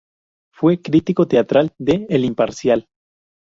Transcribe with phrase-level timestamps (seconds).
[0.51, 2.87] Fue crítico teatral de "El Imparcial".